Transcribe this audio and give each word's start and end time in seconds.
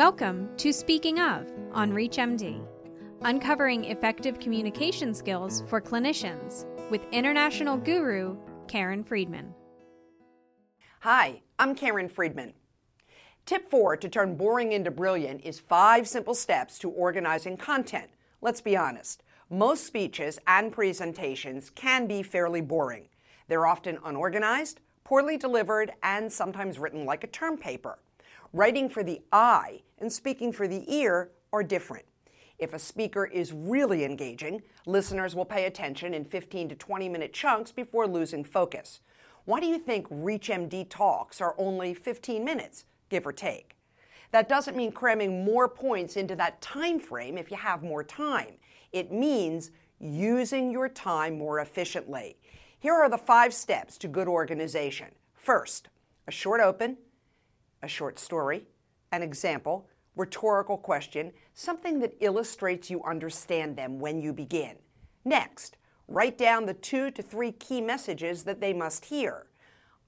Welcome 0.00 0.48
to 0.56 0.72
Speaking 0.72 1.20
of 1.20 1.52
on 1.72 1.92
ReachMD, 1.92 2.66
uncovering 3.20 3.84
effective 3.84 4.38
communication 4.40 5.12
skills 5.12 5.62
for 5.68 5.78
clinicians 5.78 6.64
with 6.88 7.02
international 7.12 7.76
guru 7.76 8.38
Karen 8.66 9.04
Friedman. 9.04 9.52
Hi, 11.00 11.42
I'm 11.58 11.74
Karen 11.74 12.08
Friedman. 12.08 12.54
Tip 13.44 13.68
four 13.68 13.94
to 13.98 14.08
turn 14.08 14.36
boring 14.36 14.72
into 14.72 14.90
brilliant 14.90 15.44
is 15.44 15.60
five 15.60 16.08
simple 16.08 16.34
steps 16.34 16.78
to 16.78 16.88
organizing 16.88 17.58
content. 17.58 18.08
Let's 18.40 18.62
be 18.62 18.78
honest. 18.78 19.22
Most 19.50 19.84
speeches 19.84 20.38
and 20.46 20.72
presentations 20.72 21.68
can 21.68 22.06
be 22.06 22.22
fairly 22.22 22.62
boring. 22.62 23.10
They're 23.48 23.66
often 23.66 23.98
unorganized, 24.02 24.80
poorly 25.04 25.36
delivered, 25.36 25.92
and 26.02 26.32
sometimes 26.32 26.78
written 26.78 27.04
like 27.04 27.22
a 27.22 27.26
term 27.26 27.58
paper. 27.58 27.98
Writing 28.52 28.88
for 28.88 29.04
the 29.04 29.20
eye 29.30 29.82
and 30.00 30.12
speaking 30.12 30.52
for 30.52 30.66
the 30.66 30.92
ear 30.92 31.30
are 31.52 31.62
different. 31.62 32.06
If 32.58 32.74
a 32.74 32.78
speaker 32.78 33.24
is 33.24 33.52
really 33.52 34.04
engaging, 34.04 34.62
listeners 34.86 35.34
will 35.34 35.46
pay 35.46 35.64
attention 35.64 36.12
in 36.12 36.24
15 36.24 36.68
to 36.68 36.74
20 36.74 37.08
minute 37.08 37.32
chunks 37.32 37.72
before 37.72 38.06
losing 38.06 38.44
focus. 38.44 39.00
Why 39.46 39.60
do 39.60 39.66
you 39.66 39.78
think 39.78 40.08
ReachMD 40.10 40.88
talks 40.90 41.40
are 41.40 41.54
only 41.56 41.94
15 41.94 42.44
minutes, 42.44 42.84
give 43.08 43.26
or 43.26 43.32
take? 43.32 43.76
That 44.32 44.48
doesn't 44.48 44.76
mean 44.76 44.92
cramming 44.92 45.44
more 45.44 45.68
points 45.68 46.16
into 46.16 46.36
that 46.36 46.60
time 46.60 47.00
frame 47.00 47.36
if 47.36 47.50
you 47.50 47.56
have 47.56 47.82
more 47.82 48.04
time. 48.04 48.54
It 48.92 49.10
means 49.10 49.70
using 49.98 50.70
your 50.70 50.88
time 50.88 51.36
more 51.38 51.60
efficiently. 51.60 52.36
Here 52.78 52.94
are 52.94 53.08
the 53.08 53.18
five 53.18 53.52
steps 53.52 53.98
to 53.98 54.08
good 54.08 54.28
organization. 54.28 55.08
First, 55.34 55.88
a 56.28 56.30
short 56.30 56.60
open, 56.60 56.96
a 57.82 57.88
short 57.88 58.18
story, 58.18 58.66
an 59.12 59.22
example, 59.22 59.88
rhetorical 60.16 60.76
question, 60.76 61.32
something 61.54 62.00
that 62.00 62.16
illustrates 62.20 62.90
you 62.90 63.02
understand 63.04 63.76
them 63.76 63.98
when 63.98 64.20
you 64.20 64.32
begin. 64.32 64.76
Next, 65.24 65.76
write 66.08 66.36
down 66.38 66.66
the 66.66 66.74
two 66.74 67.10
to 67.12 67.22
three 67.22 67.52
key 67.52 67.80
messages 67.80 68.44
that 68.44 68.60
they 68.60 68.72
must 68.72 69.04
hear. 69.04 69.46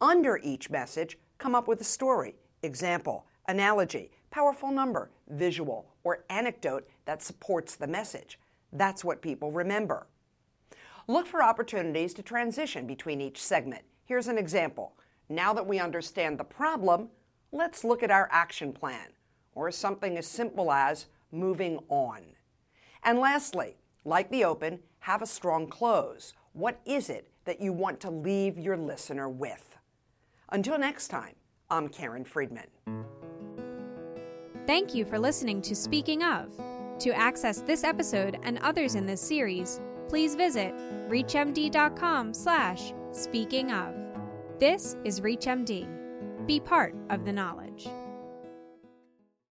Under 0.00 0.38
each 0.42 0.70
message, 0.70 1.18
come 1.38 1.54
up 1.54 1.68
with 1.68 1.80
a 1.80 1.84
story, 1.84 2.34
example, 2.62 3.26
analogy, 3.48 4.10
powerful 4.30 4.70
number, 4.70 5.10
visual, 5.28 5.86
or 6.04 6.24
anecdote 6.28 6.86
that 7.04 7.22
supports 7.22 7.76
the 7.76 7.86
message. 7.86 8.38
That's 8.72 9.04
what 9.04 9.22
people 9.22 9.50
remember. 9.50 10.06
Look 11.08 11.26
for 11.26 11.42
opportunities 11.42 12.12
to 12.14 12.22
transition 12.22 12.86
between 12.86 13.20
each 13.20 13.42
segment. 13.42 13.82
Here's 14.04 14.28
an 14.28 14.38
example. 14.38 14.92
Now 15.28 15.52
that 15.54 15.66
we 15.66 15.78
understand 15.78 16.38
the 16.38 16.44
problem, 16.44 17.08
let's 17.52 17.84
look 17.84 18.02
at 18.02 18.10
our 18.10 18.28
action 18.30 18.72
plan, 18.72 19.08
or 19.56 19.72
something 19.72 20.16
as 20.16 20.28
simple 20.28 20.70
as 20.70 21.06
moving 21.32 21.80
on. 21.88 22.20
And 23.02 23.18
lastly, 23.18 23.78
like 24.04 24.30
the 24.30 24.44
open, 24.44 24.78
have 25.00 25.22
a 25.22 25.26
strong 25.26 25.66
close. 25.66 26.34
What 26.52 26.80
is 26.84 27.10
it 27.10 27.28
that 27.44 27.60
you 27.60 27.72
want 27.72 27.98
to 28.00 28.10
leave 28.10 28.58
your 28.58 28.76
listener 28.76 29.28
with? 29.28 29.76
Until 30.50 30.78
next 30.78 31.08
time, 31.08 31.34
I'm 31.70 31.88
Karen 31.88 32.24
Friedman. 32.24 32.68
Thank 34.66 34.94
you 34.94 35.04
for 35.04 35.18
listening 35.18 35.60
to 35.62 35.74
Speaking 35.74 36.22
of. 36.22 36.52
To 37.00 37.10
access 37.10 37.60
this 37.60 37.84
episode 37.84 38.38
and 38.42 38.58
others 38.58 38.94
in 38.94 39.06
this 39.06 39.20
series, 39.20 39.80
please 40.08 40.34
visit 40.34 40.74
reachmd.com 41.08 42.34
slash 42.34 42.92
speaking 43.12 43.72
of. 43.72 43.94
This 44.58 44.96
is 45.04 45.20
ReachMD. 45.20 46.46
Be 46.46 46.60
part 46.60 46.94
of 47.10 47.24
the 47.24 47.32
knowledge. 47.32 47.88